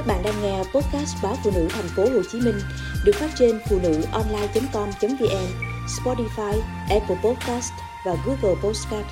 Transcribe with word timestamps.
Các 0.00 0.06
bạn 0.06 0.22
đang 0.22 0.42
nghe 0.42 0.58
podcast 0.58 1.16
báo 1.22 1.36
phụ 1.44 1.50
nữ 1.54 1.68
thành 1.70 1.88
phố 1.96 2.02
Hồ 2.02 2.22
Chí 2.32 2.40
Minh 2.40 2.54
được 3.04 3.12
phát 3.14 3.30
trên 3.38 3.60
phụ 3.68 3.78
nữ 3.82 4.02
online.com.vn, 4.12 5.46
Spotify, 5.86 6.60
Apple 6.90 7.16
Podcast 7.24 7.72
và 8.06 8.16
Google 8.26 8.60
Podcast. 8.62 9.06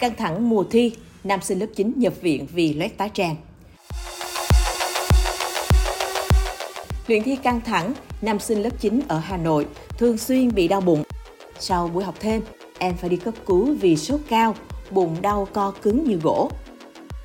Căng 0.00 0.16
thẳng 0.16 0.50
mùa 0.50 0.64
thi, 0.70 0.92
nam 1.24 1.40
sinh 1.42 1.58
lớp 1.58 1.66
9 1.76 1.92
nhập 1.96 2.12
viện 2.20 2.46
vì 2.52 2.74
loét 2.74 2.98
tá 2.98 3.08
tràng. 3.08 3.36
Luyện 7.06 7.22
thi 7.22 7.36
căng 7.36 7.60
thẳng, 7.60 7.94
nam 8.22 8.40
sinh 8.40 8.62
lớp 8.62 8.80
9 8.80 9.00
ở 9.08 9.18
Hà 9.18 9.36
Nội 9.36 9.66
thường 9.98 10.18
xuyên 10.18 10.54
bị 10.54 10.68
đau 10.68 10.80
bụng. 10.80 11.02
Sau 11.58 11.88
buổi 11.88 12.04
học 12.04 12.14
thêm, 12.20 12.42
em 12.78 12.96
phải 12.96 13.10
đi 13.10 13.16
cấp 13.16 13.34
cứu 13.46 13.74
vì 13.80 13.96
sốt 13.96 14.20
cao, 14.28 14.54
bụng 14.94 15.16
đau 15.22 15.48
co 15.52 15.72
cứng 15.82 16.04
như 16.04 16.16
gỗ. 16.16 16.50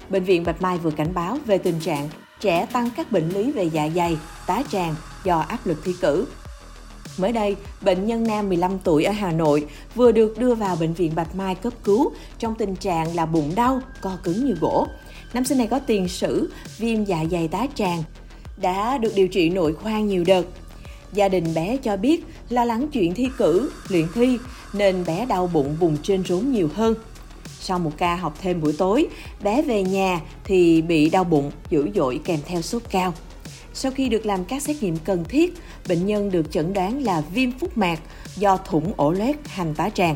Bệnh 0.09 0.23
viện 0.23 0.43
Bạch 0.43 0.61
Mai 0.61 0.77
vừa 0.77 0.91
cảnh 0.91 1.13
báo 1.13 1.37
về 1.45 1.57
tình 1.57 1.79
trạng 1.79 2.09
trẻ 2.39 2.65
tăng 2.65 2.89
các 2.95 3.11
bệnh 3.11 3.29
lý 3.29 3.51
về 3.51 3.63
dạ 3.63 3.89
dày, 3.95 4.17
tá 4.47 4.63
tràng 4.71 4.95
do 5.23 5.39
áp 5.39 5.67
lực 5.67 5.77
thi 5.83 5.95
cử. 6.01 6.25
Mới 7.17 7.31
đây, 7.31 7.55
bệnh 7.81 8.05
nhân 8.05 8.27
nam 8.27 8.49
15 8.49 8.79
tuổi 8.83 9.03
ở 9.03 9.11
Hà 9.11 9.31
Nội 9.31 9.65
vừa 9.95 10.11
được 10.11 10.37
đưa 10.37 10.55
vào 10.55 10.75
bệnh 10.75 10.93
viện 10.93 11.11
Bạch 11.15 11.35
Mai 11.35 11.55
cấp 11.55 11.73
cứu 11.83 12.11
trong 12.39 12.55
tình 12.55 12.75
trạng 12.75 13.15
là 13.15 13.25
bụng 13.25 13.51
đau, 13.55 13.81
co 14.01 14.17
cứng 14.23 14.45
như 14.45 14.53
gỗ. 14.61 14.87
Nam 15.33 15.45
sinh 15.45 15.57
này 15.57 15.67
có 15.67 15.79
tiền 15.79 16.07
sử 16.07 16.51
viêm 16.77 17.03
dạ 17.03 17.25
dày 17.31 17.47
tá 17.47 17.65
tràng, 17.75 18.03
đã 18.61 18.97
được 18.97 19.11
điều 19.15 19.27
trị 19.27 19.49
nội 19.49 19.73
khoa 19.73 19.99
nhiều 19.99 20.23
đợt. 20.27 20.45
Gia 21.13 21.29
đình 21.29 21.53
bé 21.53 21.77
cho 21.77 21.97
biết 21.97 22.25
lo 22.49 22.65
lắng 22.65 22.87
chuyện 22.91 23.13
thi 23.13 23.29
cử, 23.37 23.71
luyện 23.89 24.07
thi 24.13 24.37
nên 24.73 25.05
bé 25.05 25.25
đau 25.25 25.49
bụng 25.53 25.75
vùng 25.79 25.97
trên 26.03 26.23
rốn 26.25 26.51
nhiều 26.51 26.69
hơn. 26.75 26.95
Sau 27.69 27.79
một 27.79 27.91
ca 27.97 28.15
học 28.15 28.37
thêm 28.41 28.61
buổi 28.61 28.75
tối, 28.77 29.07
bé 29.43 29.61
về 29.61 29.83
nhà 29.83 30.21
thì 30.43 30.81
bị 30.81 31.09
đau 31.09 31.23
bụng 31.23 31.51
dữ 31.69 31.89
dội 31.95 32.21
kèm 32.25 32.39
theo 32.45 32.61
sốt 32.61 32.81
cao. 32.89 33.13
Sau 33.73 33.91
khi 33.91 34.09
được 34.09 34.25
làm 34.25 34.45
các 34.45 34.61
xét 34.61 34.83
nghiệm 34.83 34.97
cần 34.97 35.23
thiết, 35.23 35.53
bệnh 35.87 36.05
nhân 36.05 36.31
được 36.31 36.51
chẩn 36.51 36.73
đoán 36.73 37.03
là 37.03 37.21
viêm 37.33 37.51
phúc 37.59 37.77
mạc 37.77 37.99
do 38.35 38.57
thủng 38.57 38.93
ổ 38.97 39.11
loét 39.11 39.35
hành 39.47 39.75
tá 39.75 39.89
tràng. 39.89 40.15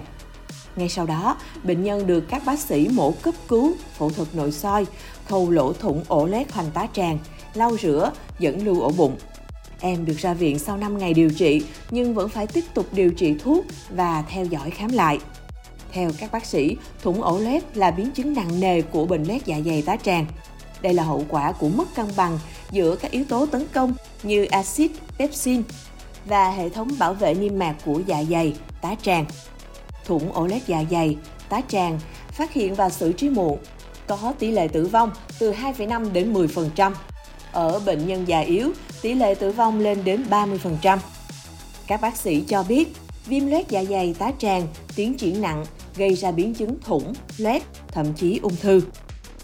Ngay 0.75 0.89
sau 0.89 1.05
đó, 1.05 1.37
bệnh 1.63 1.83
nhân 1.83 2.07
được 2.07 2.23
các 2.29 2.45
bác 2.45 2.59
sĩ 2.59 2.87
mổ 2.91 3.11
cấp 3.11 3.33
cứu, 3.47 3.73
phẫu 3.97 4.09
thuật 4.09 4.35
nội 4.35 4.51
soi, 4.51 4.85
khâu 5.27 5.49
lỗ 5.51 5.73
thủng 5.73 6.03
ổ 6.07 6.25
loét 6.25 6.51
hoành 6.51 6.71
tá 6.73 6.87
tràng, 6.93 7.17
lau 7.53 7.77
rửa, 7.77 8.11
dẫn 8.39 8.65
lưu 8.65 8.81
ổ 8.81 8.89
bụng. 8.89 9.17
Em 9.79 10.05
được 10.05 10.17
ra 10.17 10.33
viện 10.33 10.59
sau 10.59 10.77
5 10.77 10.97
ngày 10.97 11.13
điều 11.13 11.29
trị 11.29 11.61
nhưng 11.91 12.13
vẫn 12.13 12.29
phải 12.29 12.47
tiếp 12.47 12.63
tục 12.73 12.85
điều 12.91 13.11
trị 13.11 13.35
thuốc 13.43 13.65
và 13.89 14.23
theo 14.29 14.45
dõi 14.45 14.69
khám 14.69 14.89
lại. 14.91 15.19
Theo 15.93 16.11
các 16.17 16.31
bác 16.31 16.45
sĩ, 16.45 16.77
thủng 17.01 17.21
ổ 17.21 17.39
lép 17.39 17.75
là 17.75 17.91
biến 17.91 18.11
chứng 18.11 18.33
nặng 18.33 18.59
nề 18.59 18.81
của 18.81 19.05
bệnh 19.05 19.23
loét 19.23 19.45
dạ 19.45 19.59
dày 19.65 19.81
tá 19.81 19.97
tràng. 20.03 20.25
Đây 20.81 20.93
là 20.93 21.03
hậu 21.03 21.25
quả 21.29 21.51
của 21.51 21.69
mất 21.69 21.95
cân 21.95 22.05
bằng 22.15 22.39
giữa 22.71 22.95
các 22.95 23.11
yếu 23.11 23.23
tố 23.29 23.45
tấn 23.45 23.67
công 23.73 23.93
như 24.23 24.45
axit, 24.45 24.91
pepsin 25.17 25.63
và 26.25 26.51
hệ 26.51 26.69
thống 26.69 26.89
bảo 26.99 27.13
vệ 27.13 27.33
niêm 27.33 27.59
mạc 27.59 27.75
của 27.85 28.01
dạ 28.05 28.23
dày, 28.29 28.55
tá 28.81 28.95
tràng. 29.01 29.25
Thủng 30.05 30.33
ổ 30.33 30.47
loét 30.47 30.61
dạ 30.67 30.83
dày, 30.91 31.17
tá 31.49 31.61
tràng 31.67 31.99
phát 32.31 32.53
hiện 32.53 32.75
và 32.75 32.89
xử 32.89 33.11
trí 33.11 33.29
muộn 33.29 33.57
có 34.07 34.33
tỷ 34.39 34.51
lệ 34.51 34.67
tử 34.67 34.85
vong 34.85 35.11
từ 35.39 35.53
2,5 35.53 36.13
đến 36.13 36.33
10%. 36.33 36.91
Ở 37.51 37.79
bệnh 37.79 38.07
nhân 38.07 38.27
già 38.27 38.39
yếu, 38.39 38.71
tỷ 39.01 39.13
lệ 39.13 39.35
tử 39.35 39.51
vong 39.51 39.79
lên 39.79 40.03
đến 40.03 40.25
30%. 40.29 40.97
Các 41.87 42.01
bác 42.01 42.17
sĩ 42.17 42.41
cho 42.41 42.63
biết, 42.63 42.93
viêm 43.25 43.47
loét 43.47 43.69
dạ 43.69 43.83
dày 43.83 44.15
tá 44.19 44.31
tràng 44.39 44.67
tiến 44.95 45.17
triển 45.17 45.41
nặng 45.41 45.65
gây 45.95 46.15
ra 46.15 46.31
biến 46.31 46.53
chứng 46.53 46.77
thủng, 46.81 47.13
loét, 47.37 47.61
thậm 47.87 48.13
chí 48.13 48.39
ung 48.43 48.55
thư. 48.55 48.81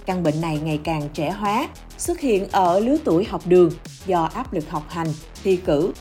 Căn 0.05 0.23
bệnh 0.23 0.41
này 0.41 0.59
ngày 0.63 0.79
càng 0.83 1.09
trẻ 1.13 1.31
hóa, 1.31 1.69
xuất 1.97 2.19
hiện 2.19 2.49
ở 2.51 2.79
lứa 2.79 2.97
tuổi 3.03 3.25
học 3.25 3.41
đường 3.47 3.71
do 4.05 4.23
áp 4.23 4.53
lực 4.53 4.69
học 4.69 4.83
hành, 4.89 5.07
thi 5.43 5.55
cử, 5.55 5.93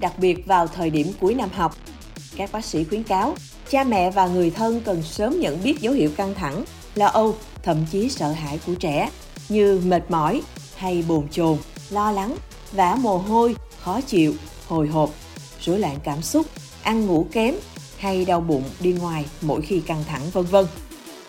đặc 0.00 0.18
biệt 0.18 0.46
vào 0.46 0.66
thời 0.66 0.90
điểm 0.90 1.12
cuối 1.20 1.34
năm 1.34 1.48
học. 1.52 1.76
Các 2.36 2.52
bác 2.52 2.64
sĩ 2.64 2.84
khuyến 2.84 3.02
cáo, 3.02 3.34
cha 3.70 3.84
mẹ 3.84 4.10
và 4.10 4.26
người 4.26 4.50
thân 4.50 4.80
cần 4.84 5.02
sớm 5.02 5.40
nhận 5.40 5.62
biết 5.62 5.80
dấu 5.80 5.94
hiệu 5.94 6.10
căng 6.16 6.34
thẳng, 6.34 6.64
lo 6.94 7.06
âu, 7.06 7.36
thậm 7.62 7.86
chí 7.90 8.08
sợ 8.08 8.32
hãi 8.32 8.58
của 8.66 8.74
trẻ 8.74 9.10
như 9.48 9.80
mệt 9.84 10.10
mỏi 10.10 10.42
hay 10.76 11.04
bồn 11.08 11.28
chồn, 11.30 11.58
lo 11.90 12.12
lắng, 12.12 12.36
vã 12.72 12.96
mồ 13.00 13.18
hôi, 13.18 13.56
khó 13.80 14.00
chịu, 14.00 14.34
hồi 14.68 14.88
hộp, 14.88 15.10
rối 15.60 15.78
loạn 15.78 15.96
cảm 16.04 16.22
xúc, 16.22 16.46
ăn 16.82 17.06
ngủ 17.06 17.26
kém 17.32 17.54
hay 18.00 18.24
đau 18.24 18.40
bụng 18.40 18.64
đi 18.80 18.92
ngoài 18.92 19.26
mỗi 19.42 19.62
khi 19.62 19.80
căng 19.80 20.04
thẳng 20.08 20.22
vân 20.32 20.44
vân. 20.44 20.66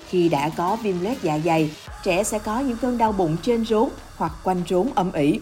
Khi 0.09 0.29
đã 0.29 0.49
có 0.49 0.77
viêm 0.83 1.01
loét 1.01 1.17
dạ 1.23 1.39
dày, 1.45 1.71
trẻ 2.03 2.23
sẽ 2.23 2.39
có 2.39 2.59
những 2.59 2.77
cơn 2.77 2.97
đau 2.97 3.11
bụng 3.11 3.37
trên 3.41 3.65
rốn 3.65 3.89
hoặc 4.15 4.31
quanh 4.43 4.61
rốn 4.69 4.87
âm 4.95 5.11
ỉ. 5.11 5.39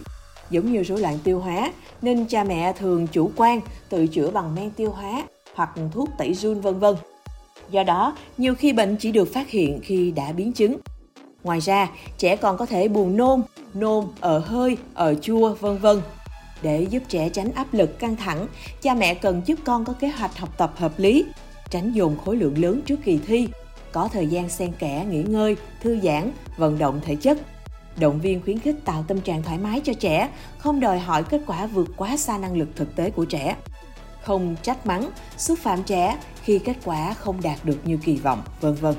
Giống 0.50 0.72
như 0.72 0.82
rối 0.82 1.00
loạn 1.00 1.18
tiêu 1.24 1.40
hóa, 1.40 1.72
nên 2.02 2.26
cha 2.26 2.44
mẹ 2.44 2.72
thường 2.72 3.06
chủ 3.06 3.30
quan 3.36 3.60
tự 3.88 4.06
chữa 4.06 4.30
bằng 4.30 4.54
men 4.54 4.70
tiêu 4.70 4.90
hóa 4.90 5.22
hoặc 5.54 5.70
thuốc 5.92 6.08
tẩy 6.18 6.34
run 6.34 6.60
vân 6.60 6.78
vân. 6.78 6.96
Do 7.70 7.82
đó, 7.82 8.16
nhiều 8.36 8.54
khi 8.54 8.72
bệnh 8.72 8.96
chỉ 8.96 9.12
được 9.12 9.32
phát 9.32 9.50
hiện 9.50 9.80
khi 9.82 10.10
đã 10.10 10.32
biến 10.32 10.52
chứng. 10.52 10.76
Ngoài 11.44 11.60
ra, 11.60 11.88
trẻ 12.18 12.36
còn 12.36 12.56
có 12.56 12.66
thể 12.66 12.88
buồn 12.88 13.16
nôn, 13.16 13.42
nôn, 13.74 14.04
ở 14.20 14.38
hơi, 14.38 14.76
ở 14.94 15.14
chua, 15.14 15.54
vân 15.54 15.78
vân. 15.78 16.00
Để 16.62 16.82
giúp 16.82 17.02
trẻ 17.08 17.28
tránh 17.28 17.52
áp 17.52 17.74
lực 17.74 17.98
căng 17.98 18.16
thẳng, 18.16 18.46
cha 18.82 18.94
mẹ 18.94 19.14
cần 19.14 19.42
giúp 19.46 19.58
con 19.64 19.84
có 19.84 19.92
kế 19.92 20.08
hoạch 20.08 20.38
học 20.38 20.48
tập 20.56 20.72
hợp 20.76 20.92
lý, 20.98 21.24
tránh 21.70 21.92
dồn 21.92 22.16
khối 22.24 22.36
lượng 22.36 22.58
lớn 22.58 22.80
trước 22.86 23.00
kỳ 23.04 23.18
thi, 23.26 23.48
có 23.92 24.08
thời 24.12 24.26
gian 24.26 24.48
xen 24.48 24.72
kẽ 24.72 25.06
nghỉ 25.10 25.22
ngơi, 25.22 25.56
thư 25.82 26.00
giãn, 26.00 26.32
vận 26.56 26.78
động 26.78 27.00
thể 27.04 27.14
chất. 27.14 27.38
Động 27.96 28.20
viên 28.20 28.42
khuyến 28.42 28.58
khích 28.58 28.76
tạo 28.84 29.04
tâm 29.08 29.20
trạng 29.20 29.42
thoải 29.42 29.58
mái 29.58 29.80
cho 29.84 29.92
trẻ, 29.92 30.28
không 30.58 30.80
đòi 30.80 30.98
hỏi 30.98 31.24
kết 31.24 31.40
quả 31.46 31.66
vượt 31.66 31.88
quá 31.96 32.16
xa 32.16 32.38
năng 32.38 32.56
lực 32.56 32.68
thực 32.76 32.96
tế 32.96 33.10
của 33.10 33.24
trẻ. 33.24 33.56
Không 34.22 34.56
trách 34.62 34.86
mắng, 34.86 35.10
xúc 35.36 35.58
phạm 35.58 35.82
trẻ 35.82 36.18
khi 36.42 36.58
kết 36.58 36.76
quả 36.84 37.14
không 37.14 37.42
đạt 37.42 37.64
được 37.64 37.78
như 37.84 37.96
kỳ 37.96 38.16
vọng, 38.16 38.42
vân 38.60 38.74
vân. 38.74 38.94